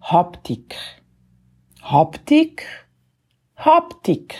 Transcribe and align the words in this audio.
Haptik. 0.00 0.74
Haptik? 1.82 2.66
Haptik. 3.56 4.34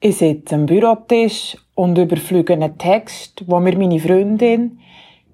Ich 0.00 0.16
sitze 0.16 0.54
am 0.54 0.66
Bürotisch 0.66 1.56
und 1.74 1.98
überflüge 1.98 2.54
einen 2.54 2.78
Text, 2.78 3.42
wo 3.46 3.60
mir 3.60 3.76
meine 3.76 3.98
Freundin, 3.98 4.80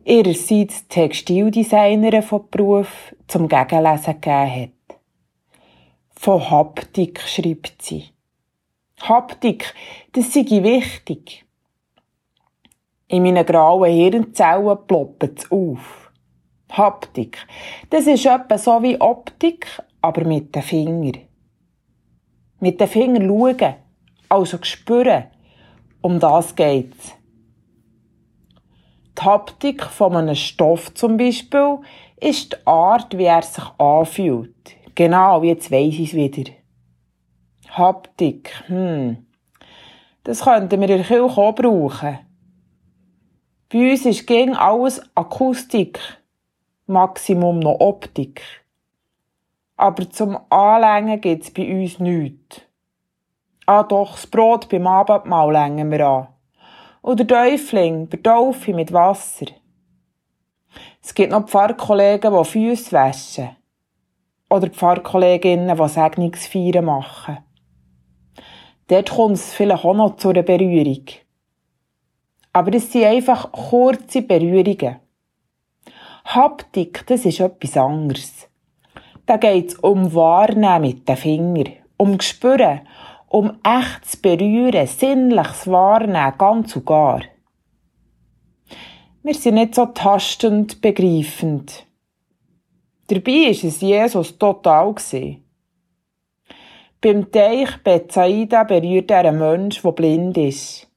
ihrerseits 0.04 0.88
Textildesignerin 0.88 2.22
von 2.22 2.48
Beruf, 2.50 3.14
zum 3.28 3.46
Gegenlesen 3.46 4.20
gegeben 4.20 4.62
hat. 4.62 4.98
Von 6.16 6.50
Haptik 6.50 7.20
schreibt 7.20 7.82
sie. 7.82 8.06
Haptik, 9.02 9.72
das 10.12 10.32
sei 10.32 10.46
wichtig. 10.62 11.44
In 13.06 13.22
meinen 13.22 13.46
grauen 13.46 13.92
Hirnzellen 13.92 14.78
ploppt 14.86 15.24
es 15.24 15.50
auf. 15.52 16.03
Haptik, 16.76 17.46
das 17.90 18.08
ist 18.08 18.26
etwa 18.26 18.58
so 18.58 18.82
wie 18.82 19.00
Optik, 19.00 19.66
aber 20.00 20.24
mit 20.24 20.54
den 20.54 20.62
Fingern. 20.62 21.18
Mit 22.58 22.80
den 22.80 22.88
Fingern 22.88 23.28
schauen, 23.28 23.74
also 24.28 24.58
spüren, 24.62 25.24
um 26.00 26.18
das 26.18 26.54
geht's. 26.56 27.14
Die 29.16 29.22
Haptik 29.22 29.84
von 29.84 30.16
einem 30.16 30.34
Stoff 30.34 30.92
zum 30.94 31.16
Beispiel 31.16 31.78
ist 32.20 32.52
die 32.52 32.66
Art, 32.66 33.16
wie 33.16 33.24
er 33.24 33.42
sich 33.42 33.64
anfühlt. 33.78 34.76
Genau, 34.96 35.44
jetzt 35.44 35.70
weiss 35.70 35.94
ich 35.94 36.12
es 36.12 36.14
wieder. 36.14 36.50
Haptik, 37.68 38.50
hm. 38.66 39.24
Das 40.24 40.42
könnten 40.42 40.80
wir 40.80 40.88
in 40.88 40.96
der 40.96 41.06
Kirche 41.06 41.22
auch 41.22 41.54
brauchen. 41.54 42.18
Bei 43.72 43.90
uns 43.92 44.06
ist 44.06 44.26
gegen 44.26 44.56
alles 44.56 45.00
Akustik, 45.14 46.00
Maximum 46.86 47.60
noch 47.60 47.80
Optik. 47.80 48.42
Aber 49.76 50.08
zum 50.10 50.38
Anlängen 50.50 51.18
gibt's 51.18 51.50
bei 51.50 51.82
uns 51.82 51.98
nichts. 51.98 52.60
Ah 53.64 53.82
doch, 53.82 54.12
das 54.12 54.26
Brot 54.26 54.68
beim 54.68 54.86
Abendmahl 54.86 55.50
längen 55.50 55.90
wir 55.90 56.06
an. 56.06 56.28
Oder 57.00 57.26
Täufling, 57.26 58.10
der 58.10 58.22
Taufe 58.22 58.74
mit 58.74 58.92
Wasser. 58.92 59.46
Es 61.02 61.14
gibt 61.14 61.32
noch 61.32 61.46
Pfarrkollegen, 61.46 62.36
die 62.36 62.44
Füße 62.44 62.92
waschen. 62.92 63.56
Oder 64.50 64.68
Pfarrkolleginnen, 64.68 65.74
die 65.74 65.88
Segnungsfeiern 65.88 66.84
machen. 66.84 67.38
Dort 68.88 69.10
kommt 69.10 69.36
es 69.36 69.54
vielleicht 69.54 69.86
auch 69.86 69.94
noch 69.94 70.16
zu 70.16 70.28
einer 70.28 70.42
Berührung. 70.42 71.06
Aber 72.52 72.74
es 72.74 72.92
sind 72.92 73.04
einfach 73.04 73.50
kurze 73.50 74.20
Berührungen. 74.20 74.96
Haptik, 76.34 77.06
das 77.06 77.24
ist 77.26 77.38
etwas 77.38 77.76
anderes. 77.76 78.48
Da 79.24 79.36
geht 79.36 79.68
es 79.68 79.74
um 79.76 80.12
Wahrnehmen 80.14 80.80
mit 80.80 81.08
den 81.08 81.16
Fingern, 81.16 81.74
um 81.96 82.18
Gespüren, 82.18 82.80
um 83.28 83.52
echtes 83.62 84.16
Berühren, 84.16 84.88
sinnliches 84.88 85.68
Wahrnehmen, 85.68 86.36
ganz 86.36 86.74
und 86.74 86.86
gar. 86.86 87.22
Wir 89.22 89.34
sind 89.34 89.54
nicht 89.54 89.76
so 89.76 89.86
tastend 89.86 90.80
begreifend. 90.80 91.86
Dabei 93.06 93.32
war 93.32 93.50
es 93.50 93.80
Jesus 93.80 94.36
total. 94.36 94.94
Beim 97.00 97.30
Teich 97.30 97.76
Bethsaida 97.84 98.64
berührt 98.64 99.12
er 99.12 99.26
einen 99.26 99.38
Mensch, 99.38 99.82
der 99.82 99.92
blind 99.92 100.36
ist. 100.36 100.90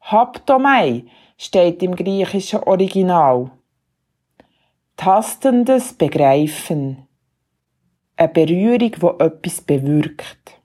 Haptomai 0.00 1.04
steht 1.36 1.84
im 1.84 1.94
griechischen 1.94 2.64
Original. 2.64 3.52
Tastendes 5.00 5.92
Begreifen. 5.92 7.06
Eine 8.16 8.28
Berührung, 8.30 8.90
die 8.90 9.24
etwas 9.24 9.60
bewirkt. 9.60 10.60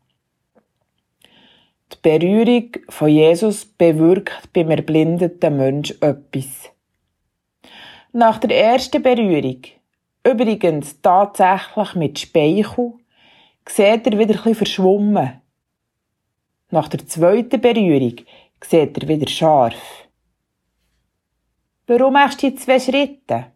Die 1.92 1.98
Berührung 2.02 2.72
von 2.90 3.10
Jesus 3.10 3.64
bewirkt 3.64 4.52
beim 4.52 4.72
erblindeten 4.72 5.58
Mensch 5.58 5.92
etwas. 6.02 6.72
Nach 8.12 8.40
der 8.40 8.58
ersten 8.58 9.04
Berührung, 9.04 9.62
übrigens 10.24 11.00
tatsächlich 11.00 11.94
mit 11.94 12.18
Speichel, 12.18 12.94
sieht 13.70 14.08
er 14.08 14.18
wieder 14.18 14.44
ein 14.48 14.56
verschwommen. 14.56 15.42
Nach 16.72 16.88
der 16.88 17.06
zweiten 17.06 17.62
Berührung 17.62 18.16
sieht 18.68 18.98
er 18.98 19.08
wieder 19.08 19.28
scharf. 19.30 20.08
Warum 21.86 22.14
machst 22.14 22.42
du 22.42 22.50
die 22.50 22.56
zwei 22.56 22.80
Schritte? 22.80 23.53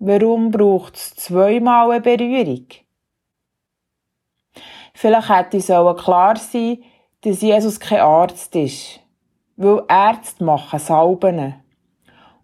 Warum 0.00 0.50
braucht 0.50 0.96
es 0.96 1.14
zweimal 1.14 1.92
eine 1.92 2.00
Berührung? 2.00 2.66
Vielleicht 4.94 5.28
hätte 5.28 5.58
es 5.58 5.66
klar 5.66 6.36
sein 6.36 6.82
dass 7.22 7.42
Jesus 7.42 7.78
kein 7.78 8.00
Arzt 8.00 8.54
ist, 8.56 9.00
weil 9.56 9.84
Ärzte 9.88 10.42
machen 10.42 10.78
Salben. 10.78 11.54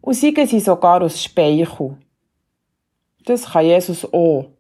Und 0.01 0.15
siegen 0.15 0.47
sie 0.47 0.61
sogar 0.61 1.03
aus 1.03 1.23
Speichel. 1.23 1.97
Das 3.25 3.53
kann 3.53 3.65
Jesus 3.65 4.05
auch. 4.13 4.51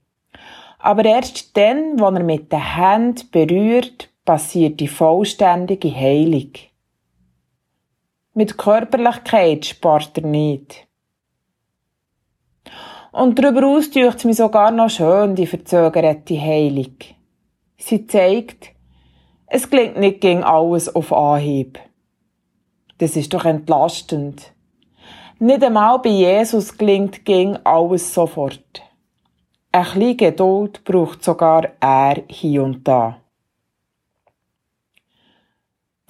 Aber 0.78 1.04
erst 1.04 1.56
dann, 1.56 2.00
wenn 2.00 2.16
er 2.16 2.22
mit 2.22 2.50
den 2.50 2.74
Händen 2.74 3.30
berührt, 3.30 4.08
passiert 4.24 4.80
die 4.80 4.88
vollständige 4.88 5.94
Heilung. 5.94 6.52
Mit 8.34 8.58
Körperlichkeit 8.58 9.66
spart 9.66 10.18
er 10.18 10.26
nicht. 10.26 10.85
Und 13.16 13.38
darüber 13.38 13.66
aus 13.66 13.88
es 13.96 14.24
mir 14.26 14.34
sogar 14.34 14.70
noch 14.70 14.90
schön, 14.90 15.34
die 15.34 15.46
verzögerte 15.46 16.38
Heilung. 16.38 16.96
Sie 17.78 18.06
zeigt, 18.06 18.72
es 19.46 19.70
klingt 19.70 19.96
nicht 19.96 20.20
gegen 20.20 20.44
alles 20.44 20.94
auf 20.94 21.14
Anhieb. 21.14 21.78
Das 22.98 23.16
ist 23.16 23.32
doch 23.32 23.46
entlastend. 23.46 24.52
Nicht 25.38 25.64
einmal 25.64 25.98
bei 26.00 26.10
Jesus 26.10 26.76
klingt 26.76 27.24
gegen 27.24 27.56
alles 27.64 28.12
sofort. 28.12 28.82
Ein 29.72 29.84
bisschen 29.84 30.16
Geduld 30.18 30.84
braucht 30.84 31.24
sogar 31.24 31.70
er 31.80 32.22
hier 32.28 32.64
und 32.64 32.86
da. 32.86 33.16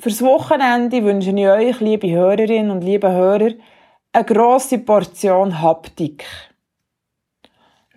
Fürs 0.00 0.22
Wochenende 0.22 1.04
wünsche 1.04 1.30
ich 1.30 1.46
euch, 1.46 1.78
liebe 1.78 2.10
Hörerinnen 2.10 2.72
und 2.72 2.82
liebe 2.82 3.12
Hörer, 3.12 3.52
eine 4.12 4.24
grosse 4.24 4.78
Portion 4.78 5.62
Haptik. 5.62 6.24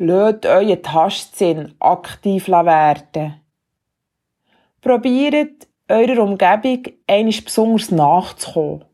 Lasst 0.02 0.46
euren 0.46 0.82
Tastsinn 0.82 1.76
aktiv 1.78 2.48
werden. 2.48 3.42
Probiert 4.80 5.68
eurer 5.90 6.24
Umgebung 6.24 6.94
einisch 7.06 7.44
besonders 7.44 7.92
nachzukommen 7.92 8.86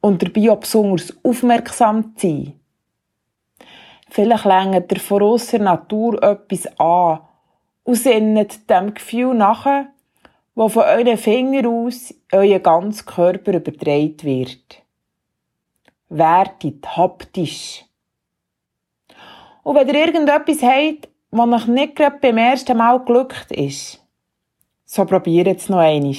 und 0.00 0.22
dabei 0.22 0.52
auch 0.52 0.60
besonders 0.60 1.12
aufmerksam 1.24 2.16
zu 2.16 2.28
sein. 2.28 2.60
Vielleicht 4.08 4.44
längt 4.44 4.92
ihr 4.92 5.00
von 5.00 5.20
ausser 5.20 5.58
Natur 5.58 6.22
etwas 6.22 6.78
an 6.78 7.22
und 7.82 7.96
sinnet 7.96 8.70
dem 8.70 8.94
Gefühl 8.94 9.34
nachher, 9.34 9.88
wo 10.54 10.68
von 10.68 10.84
euren 10.84 11.18
Fingern 11.18 11.66
aus 11.66 12.14
euer 12.30 12.60
ganzer 12.60 13.04
Körper 13.04 13.54
übertragen 13.54 14.22
wird. 14.22 14.80
Werdet 16.08 16.96
haptisch. 16.96 17.84
Und 19.62 19.76
wenn 19.76 19.88
ihr 19.88 20.06
irgendetwas 20.06 20.62
habt, 20.62 21.08
was 21.30 21.62
euch 21.62 21.66
nicht 21.66 21.96
gerade 21.96 22.18
beim 22.20 22.38
ersten 22.38 22.76
Mal 22.76 22.98
glückt 23.04 23.50
ist, 23.52 24.04
so 24.84 25.04
probiert 25.04 25.46
es 25.46 25.68
noch 25.68 25.78
einmal. 25.78 26.14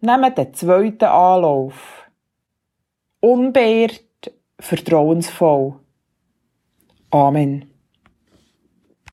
Nehmt 0.00 0.38
den 0.38 0.54
zweiten 0.54 1.04
Anlauf. 1.04 2.08
Unbeirrt, 3.20 4.04
vertrauensvoll. 4.60 5.80
Amen. 7.10 7.77